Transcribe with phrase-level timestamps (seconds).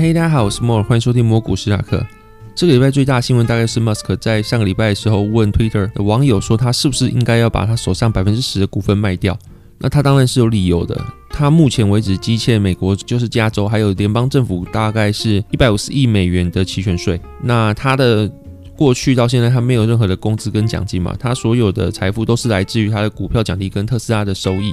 [0.00, 2.06] 嘿，大家好，我是摩尔，欢迎收听魔股史塔克。
[2.54, 9.36] 这个礼拜最大新闻大概是 Musk 在上个礼拜的时候问 Twitter 的网友说，他是不是应该要把他手上百分之十的股份卖掉？
[9.78, 10.96] 那他当然是有理由的。
[11.30, 17.20] 他目前为止积欠美国就是加州还有联邦政府大概是一百五十亿美元的期权税。
[17.42, 18.30] 那他的
[18.76, 21.12] 过去到现在他没有任何的工资跟奖金嘛？
[21.18, 24.72] 他所有的财富都是来自于他的股票奖励跟特斯拉的收益。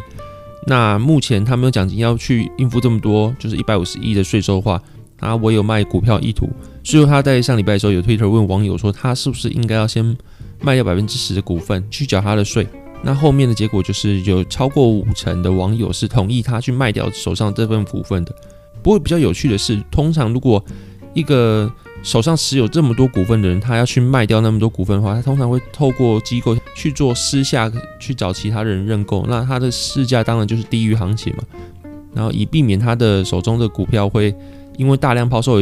[0.67, 4.79] 那目前他没有奖金要去应付这么多，就是一百五十亿的税收的话。
[5.17, 6.49] 他我有卖股票意图，
[6.83, 10.03] 所以他在上礼拜的时候有推特问网友说，他是不是应该要先
[10.61, 12.67] 卖掉百分之十的股份去缴他的税？
[13.03, 18.35] 那后面的结果就是有超过五成的网友是同意他去卖掉手上这份股份的。
[18.81, 20.63] 不过比较有趣的是，通常如果
[21.13, 21.71] 一个
[22.03, 31.43] 手上持有这么多股份的人，他要去卖掉那么多股份的话，他通常会透过机构去做私下去找其他人认购，那他的市价当然就是低于行情嘛。
[32.13, 34.35] 然后以避免他的手中的股票会。
[34.77, 35.59] 因为大量抛售，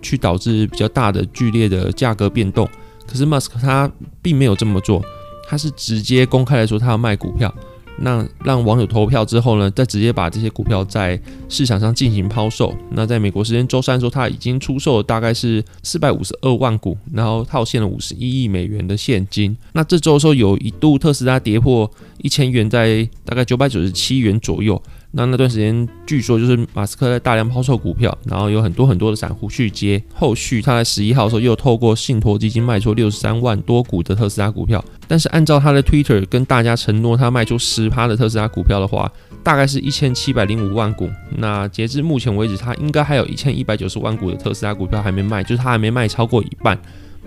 [0.00, 2.68] 去导致比较大的剧烈的价格变动。
[3.06, 5.02] 可是 Musk 他并没有这么做，
[5.48, 7.52] 他是直接公开来说他要卖股票，
[7.98, 12.74] 那让网友投票之后呢，再直接把这些股票在市场上进行抛售。
[12.90, 19.56] 那在美国时间周三说，他已经出售了大概是四百五十二万股，然后套现了五十一亿美元的现金。
[19.72, 24.80] 那这周说有一度特斯拉跌破一千元，在大概九百九十七元左右。
[25.14, 30.02] 那那段时间，据说就是马斯克在大量抛售股票，然后有很多很多的散户去接。
[30.14, 34.82] 后续他在十一号的时候又透过信托基金卖出六十三万多股的特斯拉股票。
[35.06, 41.10] 但是按照他的 Twitter 跟大家承诺，他卖出十趴的特斯拉股票的话，大概是一千七百零五万股。
[41.36, 46.78] 那截至目前为止，他应该还有一千一百九十万股的特斯拉股票还没卖，就是他还没卖超过一半。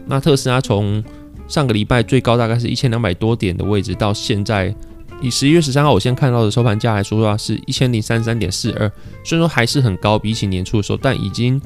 [0.08, 1.04] 那特斯拉从
[1.48, 4.76] 上个礼拜最高大概是一千两百多点的位置，到现在。
[5.22, 8.92] 以十一月十三号我现在看到的收盘价来说的话，是一千零三十三点四二，
[9.24, 11.60] 虽然说还是很高，比起年初的时候，但已经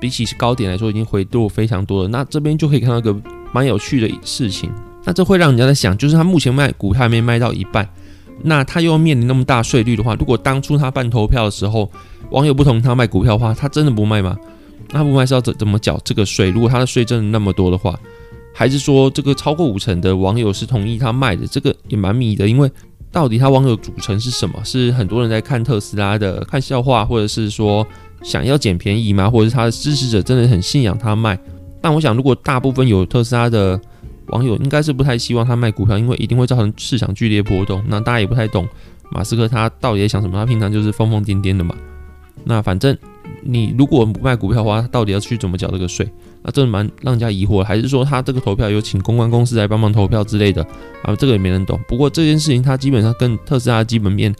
[0.00, 2.08] 比起高点来说，已经回落非常多了。
[2.08, 3.16] 那这边就可以看到一个
[3.52, 4.70] 蛮有趣的事情，
[5.04, 7.88] 那这会让人家在想，就是他目前卖股票还没卖到一半，
[8.42, 11.90] 那他又要面临那么大税率的话，如果当初他办投票的时候，
[12.30, 14.36] 网友不同意他卖股票的话，他真的不卖吗？
[14.90, 16.50] 那不卖是要怎怎么缴这个税？
[16.50, 17.98] 如果他的税真的那么多的话？
[18.54, 21.46] 还是说这个超过五成的网友是同意他卖的？
[21.46, 22.70] 这个也蛮迷的，因为
[23.10, 24.62] 到底他网友组成是什么？
[24.64, 27.86] 是很多人在看特斯拉的看笑话，或者是说
[28.22, 29.28] 想要捡便宜吗？
[29.28, 31.38] 或者是他的支持者真的很信仰他卖？
[31.80, 33.80] 但我想，如果大部分有特斯拉的
[34.26, 37.82] 网友，应该是不太希望他卖股票，因为一定会造成市场剧烈波动。
[37.88, 38.66] 那大家也不太懂
[39.10, 40.34] 马斯克他到底在想什么？
[40.34, 41.74] 他平常就是疯疯癫癫的嘛。
[42.44, 42.96] 那反正
[43.42, 46.08] 你如果不卖股票的话，他到底要去怎么缴这个税？
[46.42, 50.62] 那真的蛮让人家疑惑，还是说他这个投票有请公关公司来帮忙投票之类的
[51.02, 51.14] 啊？
[51.16, 51.78] 这个也没人懂。
[51.86, 54.34] 不过这件事情它基本上跟特斯拉的基本面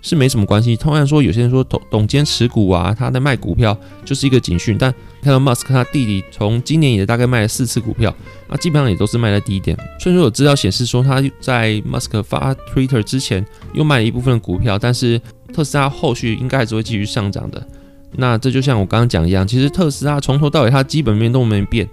[0.00, 0.76] 是没什么关系。
[0.76, 4.76] 通常说有些人说董董监持股啊，他在卖股票就是一个警讯。
[4.78, 8.14] 但看到 Musk 他弟弟从今年以来大概卖了四次股票，
[8.48, 9.76] 那基本上也都是卖在低点。
[10.00, 15.20] 虽然说有资料显示说他在 Musk 发 Twitter 之前又卖了一部分股票，但是
[15.52, 17.66] 特斯拉后续应该还是会继续上涨的。
[18.16, 21.88] 那这就像我刚刚讲一样，其实特斯拉从头到尾它基本面都没变。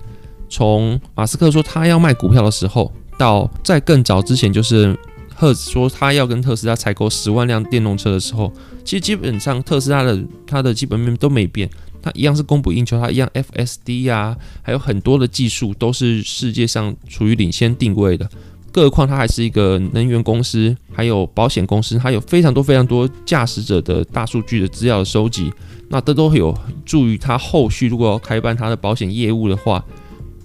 [0.50, 4.96] 从马斯克说他要卖股票的时候，到在更早之前，就是
[5.36, 11.68] 赫兹说他要跟特斯拉采购十万辆电动车的时候，其实基本上特斯拉的它的基本面都没变，
[12.02, 18.30] 它一样是供不应求，它一样 FSD 呀，还有很多的技术都是世界上处于领先定位的。
[18.74, 25.54] 更何况它还是一个能源公司，还有保险公司，它有非常多非常多驾驶者的大数据的资料的收集。
[25.90, 29.86] 那这都有助于他后续如果要开办他的保险业务的话，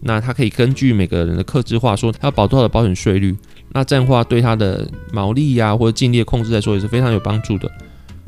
[0.03, 3.35] 那他可以根据每个人的克制化说他要保多少的保险税率，
[3.73, 7.71] 那这样的话对他的毛利呀或者净利的控制来说也是非常有帮助的。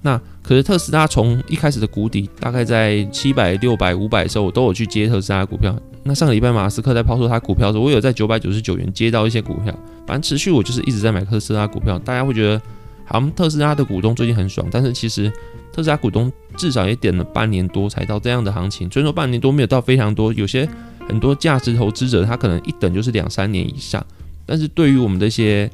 [0.01, 5.79] 那可是特斯拉从一开始的谷底，大概在七百、六百、五百的时候，我都有去接特斯拉的股票。
[6.03, 9.75] 那上个礼拜马斯克在抛售他股票的时候，我有在九百九十九元接到一些股票。
[10.07, 11.99] 反正持续我就是一直在买特斯拉股票。
[11.99, 12.63] 大家会觉得，
[13.05, 15.33] 好像特斯拉的股东最近很爽，但是其实。
[15.73, 20.69] 特斯拉股东至少也点了半年多才到这样的行情，虽然说半年多没有到非常多，有些
[21.09, 24.05] 很多价值投资者他可能一等就是两三年以上，
[24.45, 25.71] 但是对于我们这些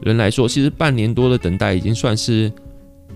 [0.00, 2.52] 人来说，其实半年多的等待已经算是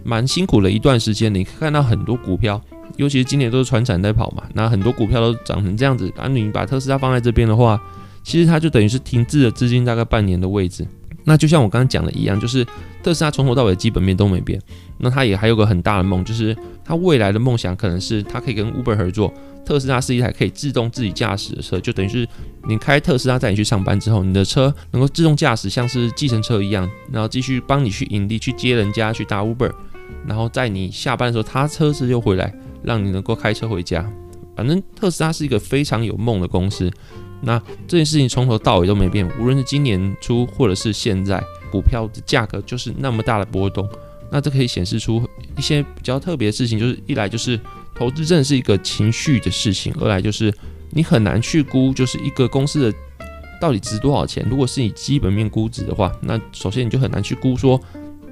[0.04, 1.34] 蛮辛苦的一段时间。
[1.34, 2.62] 你可以看到很多股票，
[2.96, 7.80] 尤其是今年都是船产在跑嘛，那很多股票都涨成这样子，而你把特斯拉放在这边的话，
[8.22, 10.86] 其实它就等于是停滞了资金大概半年的位置。
[11.24, 12.66] 那就像我刚刚讲的一样，就是
[13.02, 14.60] 特斯拉从头到尾基本面都没变。
[14.98, 19.32] 那它也还有个很大的梦，就是它未来的梦想可能是它可以跟 Uber 合作。
[19.62, 22.26] 特斯拉是一台可以自动自己驾驶的车，就等于是
[22.66, 29.70] 你开特斯拉载你去上班之后，你的车能够自动驾驶，像是计程车一样，然后继续帮你去营地去接人家去搭 Uber，
[30.26, 32.52] 然后在你下班的时候，他车子又回来，
[32.82, 34.04] 让你能够开车回家。
[34.56, 36.90] 反正特斯拉是一个非常有梦的公司。
[37.42, 41.42] 那这件事情从头到尾都没变，无论是今年初或者是现在，
[41.72, 43.88] 股票的价格就是那么大的波动。
[44.30, 47.58] 那这可以显示出一些比较特别的事情，就是一来就是
[47.94, 50.52] 投资真的是一个情绪的事情，二来就是
[50.90, 52.98] 你很难去估，就是一个公司的
[53.60, 54.46] 到底值多少钱。
[54.50, 57.80] 如果是以基本面估值的话，那首先你就很难去估说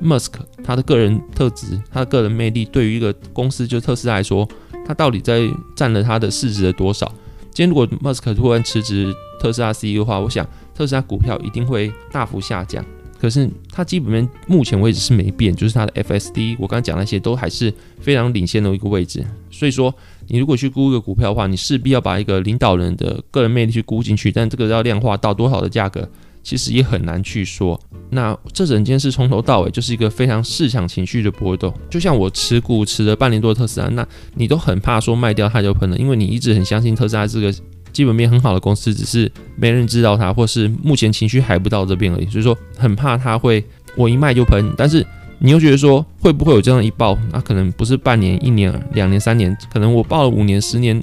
[0.02, 0.32] Musk
[0.64, 4.48] 他的个人特质、他的个人魅力对于一个公司，就特斯拉来说，
[4.86, 7.06] 他到底在占了他的市值的多少。
[7.52, 12.84] 今天如果 Musk 突然辞职特斯拉 CEO 的话，我想特斯拉股票一定会大幅下降。
[13.20, 19.26] 可是它基本面目前为止是没变，就是它的 FSD，我刚刚讲那些都还是非常领先的一个位置。
[19.50, 19.92] 所以说，
[20.28, 26.08] 你如果去估一个股票的话，你势必要把一个领导人的个人魅力去估进去，但这个要量化到多少的价格，
[26.48, 27.78] 其实也很难去说。
[28.08, 31.70] 那这整件事从头到尾就是一个非常市场情绪的波动。
[31.90, 37.54] 就像我持股持了半年多的特斯拉，那你都很怕说卖掉它就喷了，因为你一直很相信特斯拉这个。
[37.90, 42.26] 基本面很好的公司，只是没人知道它，或是目前情绪还不到这边而已。
[42.26, 43.64] 所以说很怕它会
[43.96, 45.04] 我一卖就喷，但是
[45.38, 47.18] 你又觉得说会不会有这样一爆？
[47.32, 51.02] 那可能不是半年、一年、两年、三年，可能我报了五年、十年，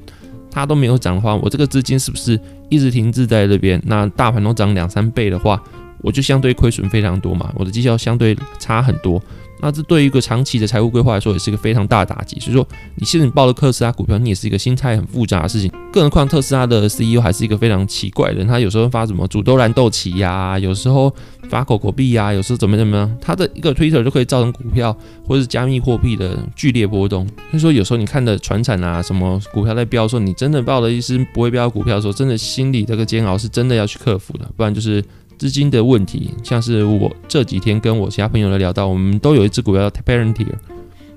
[0.55, 3.81] 它都没有涨的话，我这个资金是不是一直停滞在这边？
[3.85, 5.61] 那大盘都涨两三倍的话，
[6.05, 9.19] 我就相对亏损非常多嘛，我的绩效相对差很多。
[9.61, 12.37] 那这对于一个长期的财务规划来说，也是一个非常大的打击。
[12.39, 15.71] 所以说，你现在你报了特斯拉股票，你也是一个心态很复杂的事情。
[15.93, 21.11] 更何况特斯拉的 CEO 还是一个非常奇怪的人，他有时候发什么煮豆燃豆萁呀，有时候
[21.49, 27.25] 发狗狗币呀，有时候怎么怎么样，他的一个 Twitter 就可以造成股票或者是加密货币的剧烈波动。
[27.51, 35.03] 所以说，有时候你看的船产啊，什么股票在飙，说你真的报了一只不会飙股票的时候，真的心里这个煎熬是真的要去克服的，不然就是。
[35.37, 40.53] 资金的问题，像是我这几天跟我其他朋友来聊到，我们都有一只股票叫 Parenteer，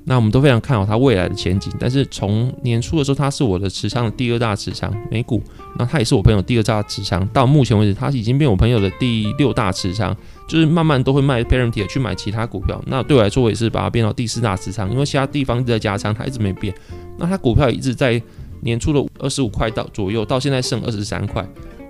[0.05, 1.73] 那我们都非常看好它未来的前景。
[1.79, 5.43] 但是从年初的时候，它是我的持仓的第二大持仓美股，
[5.79, 7.27] 那它也是我朋友第二大持仓。
[7.29, 10.17] 到目前为止，它已经变我朋友的第六大持仓，
[10.49, 12.83] 就是慢慢都会卖 Parenteer 去买其他股票。
[12.87, 16.75] 那对我来说，我也是把它变到第四大持仓，因为其他地方在加仓，它一直没变。
[17.19, 18.21] 那它股票一直在
[18.63, 21.47] 年初的二十五块到左右，到现在剩二十三块。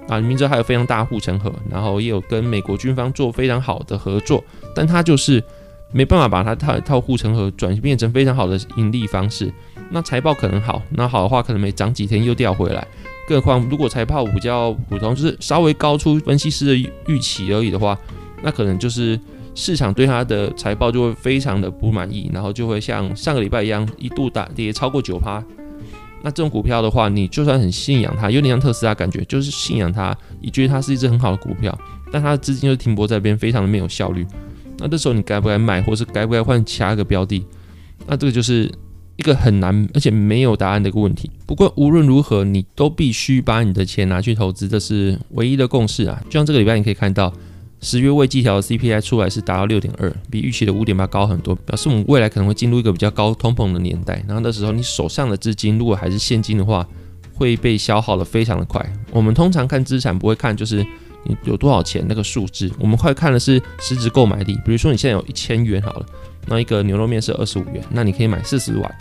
[0.08, 4.42] 啊，明哲还有非常大护城河，然后也有跟美国军方做非常好的合作，
[4.74, 5.42] 但他就是
[5.92, 9.52] 没办法把它套套护城河转变成非常好的盈利方式。
[9.90, 12.86] 那财报可能好，那好的话可能没涨几天又掉回来。
[13.26, 17.98] 更何况如果财报比较普通，就是稍微高出分析师的预期而已的话，
[18.42, 19.18] 那可能就是
[19.54, 25.42] 市场对它的财报就会非常的不满意，然后就会像上个礼拜一样一度大跌超过九趴。
[26.22, 31.78] 那这种股票的话，你就算很信仰它，有点像特斯拉感觉，就是信仰它，你觉得它是一只很好的股票，
[32.12, 34.26] 但它的资金就停泊在边，非常的没有效率。
[34.78, 37.44] 那这时候你该不该卖，或是该不该换其他一个标的？
[38.06, 38.70] 那这个就是
[39.16, 41.30] 一个很难而且没有答案的一个问题。
[41.46, 46.20] 不过无论如何，你都必须把你的钱拿去投资，这是唯一的共识啊。
[46.26, 47.32] 就像这个礼拜你可以看到。
[47.80, 54.22] 十月未计调的 CPI 出来是达到六点二，比预期的五点八高很多，表示我们未来可能会进入一个比较高通膨的年代。
[54.26, 56.86] 然后那时候你手上的资金如果还是现金的话，
[57.32, 58.84] 会被消耗的非常的快。
[59.12, 60.84] 我们通常看资产不会看就是
[61.24, 64.54] 你有多少钱那个数字，我们会看的是实质购买力。
[64.64, 66.06] 比如说你现在有一千元好了，
[66.46, 68.92] 那一个牛肉面是二十五元，那你可以买四十碗。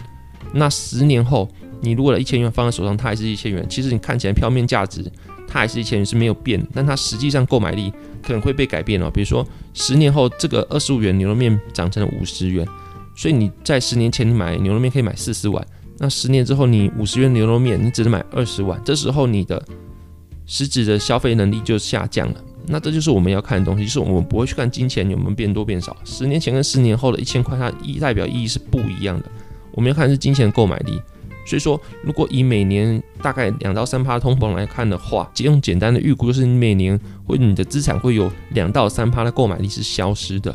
[0.54, 1.50] 那十年后
[1.82, 5.12] 你如果的一千元放在手上，它还是一千元，其实你看起来票面价值。
[5.48, 9.10] 它还是一千元是没有变，但它实际上购买力可能会被改变哦。
[9.10, 12.68] 比如说十年后，这个二十五元牛肉面涨成了五十元，
[13.16, 15.66] 所以你在十年前你买牛肉面可以买四十碗，
[15.98, 19.64] 那十年之后你五十元牛肉面你只能买二十碗，这时候你的
[20.46, 22.44] 实质的消费能力就下降了。
[22.70, 25.96] 那这就是我们要看的东西，就是我们不会去看金钱有没有变多变少。
[26.04, 29.26] 十年前跟十年后的一千块，它意代表意义是不一样的。
[29.72, 31.02] 我们要看的是金钱的购买力。
[31.48, 40.54] 所以说，如果以每年大概两到三趴通膨来看的话，用简单的预估，就是你每年会你的资产会有两到三趴的购买力是消失的。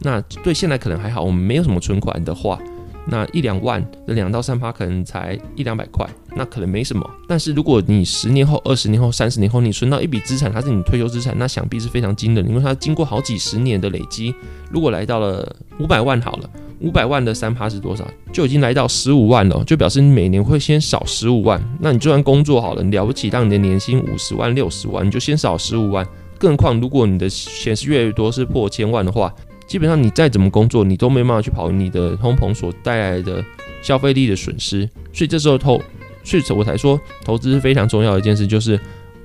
[0.00, 2.60] 那对现在可能还好，我们没有什么存款的话，
[3.06, 6.06] 那一两万的两到三趴可能才一两百块，
[6.36, 7.10] 那可能没什么。
[7.26, 14.34] 但是如果你十年后、二十年后、三十年后，你存到一笔资产，它是你退休资产，那想必是非常惊人，因为它经过好几十年的累积，
[14.70, 16.50] 如果来到了五百万好了。
[16.80, 18.06] 五百万的三趴是多少？
[18.32, 21.60] 就已经来到十五万了，就表示你每年会先少十五万。
[21.80, 26.06] 那你就算工作好了，你了不起，让你的年薪五十万、六十万，你就先少十五万。
[26.38, 29.34] 更何况，如果你的钱是越来越多，是破千万的话，
[29.66, 33.44] 基本上你再怎么工作，你都没办法去跑你的通膨所带来的
[33.82, 34.88] 消费力的损失。
[35.12, 35.80] 所以这时候投，
[36.22, 38.78] 所以我才说投资是非常重要的一件事，就是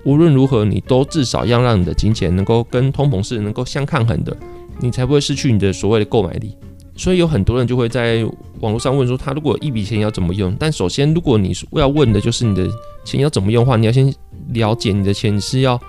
[0.03, 4.35] 无论如何，你都至少要让你的金钱能够跟通膨是能够相抗衡的，
[4.79, 6.57] 你才不会失去你的所谓的购买力。
[6.95, 8.23] 所以有很多人就会在
[8.59, 10.55] 网络上问说，他如果一笔钱要怎么用？
[10.59, 12.69] 但首先，如果你要问的就是你的
[13.03, 14.13] 钱要怎么用的话，你要先
[14.49, 15.79] 了解你的钱是要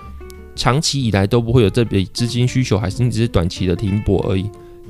[0.57, 4.43] 长期以来都不会有这笔资金需求，还是你只是短期的停泊而已？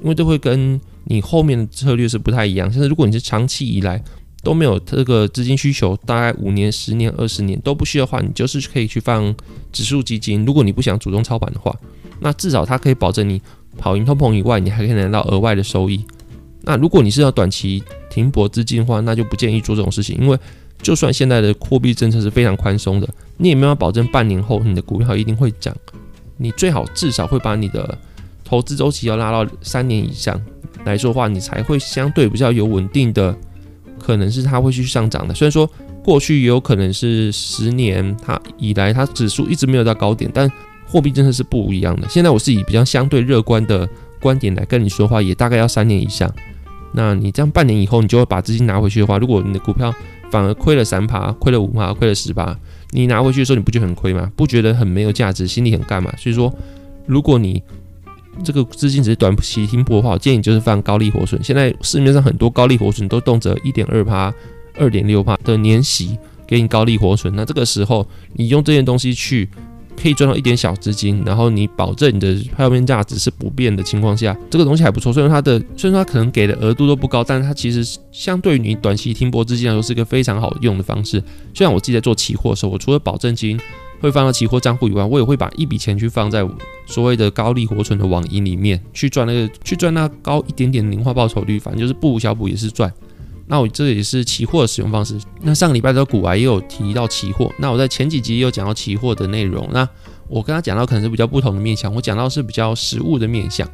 [0.02, 2.70] 因为这会跟你后面的策略是不太一样。
[2.72, 4.02] 像是如果你是长期以来
[4.42, 9.34] 都没有这个资金需求，大概五年、十年、二十年都不需要的话，你就是可以去放
[9.72, 10.44] 指数基金。
[10.44, 11.74] 如果你不想主动操盘的话，
[12.20, 13.40] 那至少它可以保证你
[13.76, 16.04] 跑赢通膨以外，你还可以拿到额外的收益。
[16.62, 20.38] 那如果你是要短期停泊资金的话，那就不建议做这种事情，因为
[20.80, 25.74] 就算现在的货币政策是非常宽松的，你也没有保证半年后你的股票一定会涨。
[26.36, 27.96] 你最好至少会把你的
[28.44, 30.40] 投资周期要拉到三年以上
[30.84, 33.36] 来说的话，你才会相对比较有稳定的，
[33.98, 35.34] 可能是它会去上涨的。
[35.34, 35.68] 虽然说
[36.02, 40.50] 过去也有可能是十年它以来它指数一直没有到高点，但
[40.94, 42.08] 货币政策是不一样的。
[42.08, 43.88] 现在我是以比较相对乐观的
[44.20, 46.32] 观点来跟你说话，也大概要三年以上。
[46.92, 49.92] 那你这样半年以后，你就会把资金拿回去的话，如果你的股票
[50.30, 52.56] 反而亏了三趴，亏了五趴，亏了十趴，
[52.92, 54.30] 你拿回去的时候，你不就很亏吗？
[54.36, 56.14] 不觉得很没有价值，心里很干嘛？
[56.16, 56.54] 所以说，
[57.06, 57.60] 如果你
[58.44, 61.42] 这个资金只是短期停泊的话，我建议你就是放高利活存。
[61.42, 64.32] 现在市面上很多高利活存都动辄一点二趴、
[64.78, 67.34] 二点六趴的年息给你高利活存。
[67.34, 69.48] 那这个时候，你用这件东西去
[70.00, 75.12] 可以赚到一点小资金，然后你保证你的票面价值是不变的情况下，这个东西还不错。
[75.12, 81.20] 虽然它的虽然它可能给的额度都不高，但是它其实相对于你短期停泊资金来说是一个非常好用的方式。
[81.52, 83.58] 就像我自己在做期货的时候，我除了保证金。
[84.00, 86.46] 会放到期货账户以外，我也会把一笔钱去放在
[86.84, 92.92] 所谓的高利活存的网银里面，去赚那个去赚那高一点点的年化报酬率，反正就是不无小补也是赚。
[93.46, 95.18] 那我这也是期货的使用方式。
[95.42, 99.68] 那上个礼拜的股癌也有提到期货，那我在前几集也有讲到期货的内容。
[99.72, 99.88] 那
[100.28, 103.68] 我跟他讲到可能是比较不同的面向，我讲到是比较实物的面向。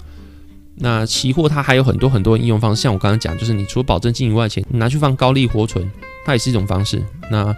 [0.76, 5.88] 那期货它还有很多很多应用方式，像我刚刚讲，就是你除了保证金以外钱，拿去放高利活存，
[6.24, 7.02] 它也是一种方式。
[7.30, 7.54] 那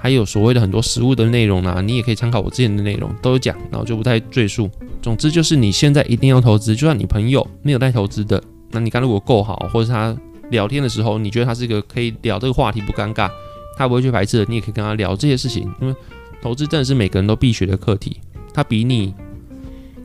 [0.00, 4.70] 还有所谓的很多实物的内容啊，你也可以参考我之前的内容都有讲，那我就不太赘述。
[5.02, 10.16] 总之就是你现在一定要投资，就算你朋友没有在投资的，那你刚如果够好，或者他
[10.50, 13.30] 聊天的时候，你觉得他是一个可以聊这个话题不尴尬，
[13.76, 15.70] 他不会去排斥的，你也可以跟他聊这些事情。
[15.80, 15.94] 因为
[16.40, 18.18] 投资真的是每个人都必学的课题，
[18.54, 19.12] 它比你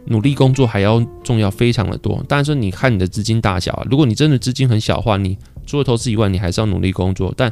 [0.06, 2.24] 努力工作还要重要非常的多。
[2.28, 7.34] 当然说你看你的资金大小啊，如果你真的资金很小的话，你除了投资以外，你还是要努力工作。
[7.38, 7.52] 但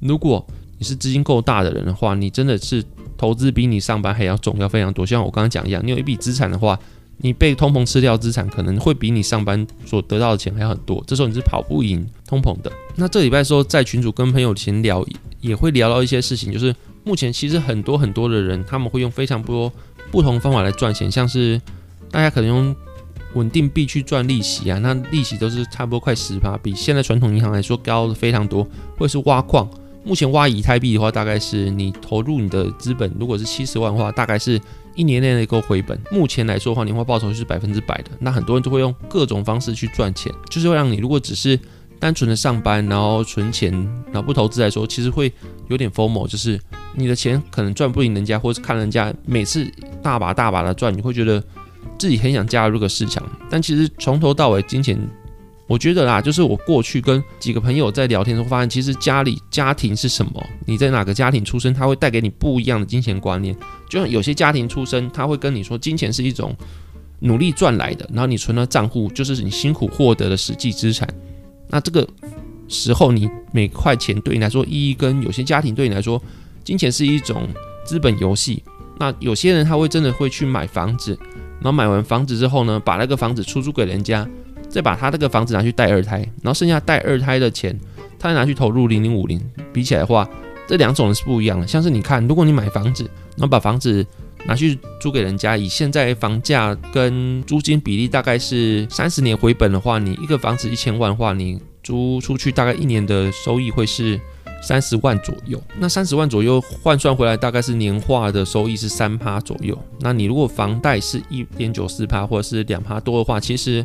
[0.00, 0.46] 如果
[0.78, 2.84] 你是资金够大的人的话，你真的是
[3.16, 5.06] 投资比你上班还要重要非常多。
[5.06, 6.78] 像我刚刚讲一样，你有一笔资产的话，
[7.18, 11.02] 你被通膨吃掉资产，可能会比你上班所得到的钱还要很多。
[11.06, 12.70] 这时候你是跑不赢通膨的。
[12.94, 15.04] 那这礼拜说在群主跟朋友闲聊，
[15.40, 19.72] 也会聊到一些事情，就是目前其实很多很多的人，他们会用非常多
[20.10, 21.60] 不同方法来赚钱，像是
[22.10, 22.76] 大家可能用
[23.34, 28.62] 稳定币去赚利息啊，那利息都是差不多快十趴，比现在传统银行来说高的非常多，
[28.98, 29.68] 或者是挖矿。
[30.06, 34.58] 目前挖以太币的话，大概是你投入你的资本，如果是七十万的话，大概是
[34.94, 36.00] 一年内能够回本。
[36.12, 38.12] 目前来说的话，年化报酬是百分之百的。
[38.20, 41.58] 那很多人都会用各种方式去赚钱，就是会让你如果只是
[41.98, 43.72] 单纯的上班，然后存钱，
[44.12, 45.32] 然后不投资来说，其实会
[45.66, 46.56] 有点 formal，就是
[46.94, 49.68] 你的钱可能赚不赢人家，或是看人家每次
[50.04, 51.42] 大把大把的赚，你会觉得
[51.98, 53.28] 自己很想加入这个市场。
[53.50, 54.96] 但其实从头到尾，金钱。
[55.68, 63.52] 我觉得啦，就是我过去跟几个朋友在聊天的时候，发现其实家里家庭是什么，你在哪个家庭出生，他会带给你不一样的金钱观念。
[63.88, 66.54] 就像有些家庭出生，他会跟你说，金钱是一种
[67.18, 71.08] 努力赚来的，然后你存了账户，就是你辛苦获得的实际资产。
[71.68, 72.08] 那这个
[72.68, 76.22] 时候，你每块钱对你来说意义，跟有些家庭对你来说，
[76.62, 77.48] 金钱是一种
[77.84, 78.62] 资本游戏。
[79.00, 81.18] 那有些人他会真的会去买房子，
[81.60, 84.24] 然后买完房子之后呢，把那个房子出租给人家。
[84.76, 87.74] 再把他这个房子拿去带二胎，然后剩下带二胎的钱，
[88.18, 89.40] 他再拿去投入零零五零。
[89.72, 90.28] 比起来的话，
[90.68, 91.66] 这两种是不一样的。
[91.66, 93.02] 像是你看，如果你买房子，
[93.38, 94.06] 然后把房子
[94.44, 104.20] 拿去租给人家，以现在房价跟租金比例大概是三十年回本的话，你一个房子一千万的话，你租出去大概一年的收益会是
[104.60, 105.58] 三十万左右。
[105.78, 109.78] 那三十万左右换算回来，大概是年化的收益是三趴左右。
[110.00, 113.82] 那你如果房贷是一点九四趴或者是两趴多的话，其实。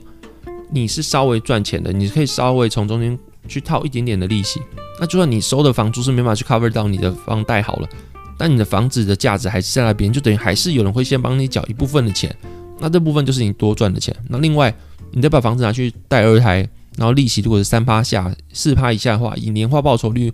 [0.74, 4.62] 你是稍微赚钱的，你可以稍微从中间去套一点点的利息。
[5.00, 7.90] 那就算你收的房租是没法去 cover 到你的房贷好了，
[8.38, 12.34] 但你的房子的价值还是在那边，就等于还是有人会先帮你缴一部分的钱。
[12.80, 14.16] 那这部分就是你多赚的钱。
[14.30, 14.74] 那另外，
[15.12, 20.32] 你再把房子拿去贷二胎，然后利息如果是三趴下、四趴以下的话，以年化报酬率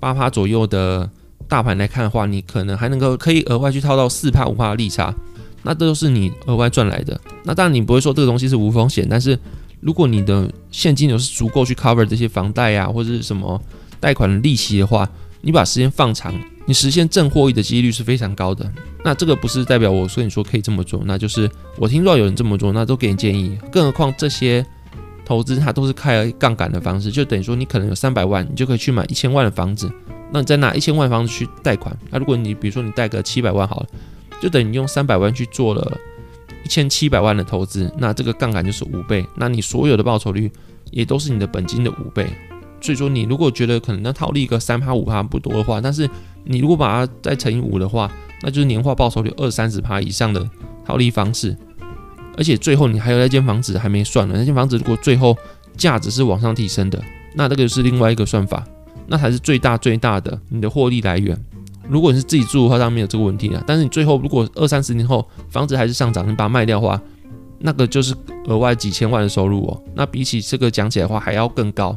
[0.00, 1.08] 八趴左右的
[1.46, 5.14] 大盘来看的话，你可能还能够可以额外去套到四趴五趴的利差。
[5.62, 7.20] 那这都是你额外赚来的。
[7.44, 9.38] 那当然你不会说这个东西是无风险，但是。
[9.86, 13.62] 如果你的现金流是足够去 cover 这些房贷呀或者是什么
[14.00, 15.08] 贷款的利息的话，
[15.42, 18.68] 你把时间放长，你实现正获益的几率是非常高的。
[19.04, 23.56] 那这个不是代表我跟你说可以这么做，那就是我听到有人这么做，那都给你建议。
[23.70, 24.66] 更何况这些
[25.24, 29.88] 投资它都是开杠杆的方式，就等于说你可能有三百万，你就可以去买一千万的房子。
[30.32, 33.86] 那你再拿一千万房子去贷款，那如果你比如说你贷个七百万好了，
[34.42, 35.96] 就等于用三百万去做了
[36.66, 40.50] 一千七百万的投资，那这个杠杆就是五倍，那你所有的报酬率
[40.90, 42.26] 也都是你的本金的五倍。
[42.80, 46.10] 所以说，你如果觉得可能那套利个三趴五趴不多的话，但是
[46.42, 48.10] 你如果把它再乘以五的话，
[48.42, 50.44] 那就是年化报酬率二三十趴以上的
[50.84, 51.56] 套利方式。
[52.36, 55.36] 而且最后你还有那间房子还没算呢，那间房子如果最后
[55.76, 57.00] 价值是往上提升的，
[57.34, 58.66] 那这个是另外一个算法，
[59.06, 61.38] 那才是最大最大的你的获利来源。
[61.88, 63.62] 如果你是自己住的话，当然没有这个问题啊。
[63.66, 67.00] 但是你最后如果二三十年后房子还是上涨，你把它卖掉的话，
[67.58, 68.14] 那个就是
[68.46, 69.82] 额外几千万的收入哦。
[69.94, 71.96] 那比起这个讲起来的话，还要更高。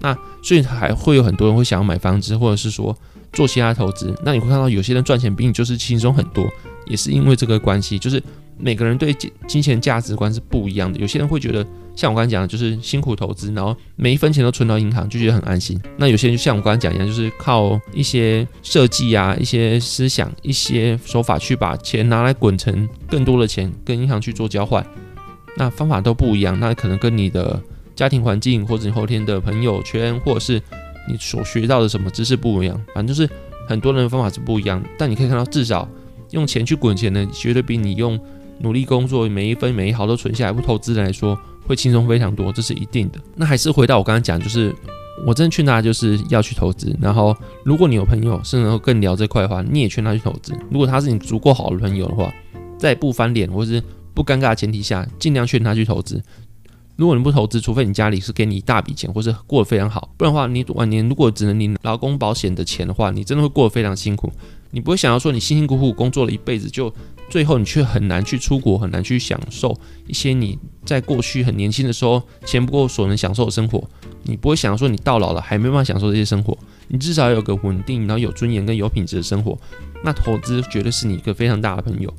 [0.00, 2.96] 那所以还会有很多人会想要买房子，或者是说
[3.32, 4.14] 做其他投资。
[4.24, 6.46] 那你会看到有些人赚钱比你就是轻松很多，
[6.86, 7.98] 也是因为这个关系。
[7.98, 8.22] 就是
[8.58, 10.98] 每个人对金金钱价值观是不一样的。
[10.98, 15.80] 有些人会觉得像我刚才讲的，就是辛苦投资，然后每一分钱都存到银行，就觉得很安心。
[15.96, 24.84] 那有些人就像我刚才讲一样，就是靠一些设计啊、一些思想、一些手法去把钱拿来滚成更多的钱，跟银行去做交换。
[25.56, 27.62] 那方法都不一样，那可能跟你的。
[27.96, 30.60] 家庭环境，或者你后天的朋友圈，或者是
[31.08, 33.32] 你所学到的什么知识不一样，反正就是
[33.68, 34.82] 很多人的方法是不一样。
[34.98, 35.88] 但你可以看到，至少
[36.32, 38.18] 用钱去滚钱呢，绝对比你用
[38.58, 43.18] 努力工作每一分每一毫都存下来不投资来说，会轻松非常多，这是一定的。
[43.34, 44.74] 那还是回到我刚刚讲，就是
[45.26, 46.96] 我真的劝大家就是要去投资。
[47.00, 50.52] 然后，如果你有朋友是能够更聊这块的话，你也劝他去投资。
[50.70, 52.32] 如果他是你足够好的朋友的话，
[52.78, 56.22] 在不翻脸或是不尴尬的前提下，尽量劝他去投资。
[56.96, 64.30] 如果你不投资，除非你家里是给你一大笔钱，或是过得非常好，不然的话，你晚年如果只能领劳工保险的钱的话，你真的会过得非常辛苦。
[64.70, 66.92] 你不会想要说你辛辛苦苦工作了一辈子，就
[67.28, 73.82] 最后你却很难去出国，很难去享受一些你在过去很年轻的时候钱不够所能享受的生活。
[74.22, 76.56] 你不会想要说你到老了还没办法享受这些生活，
[76.88, 79.58] 你至少有个稳定，然后有尊严跟有品质的生活。
[80.02, 82.12] 那投资绝对是你一个非常大的朋友。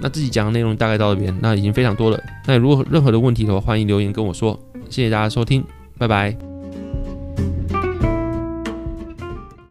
[0.00, 2.20] 那自己讲的内容大概到这边，那已经非常多了。
[2.46, 4.58] 那如果任何的问题的话，欢迎留言跟我说。
[4.90, 5.64] 谢谢大家收听，
[5.96, 6.36] 拜拜。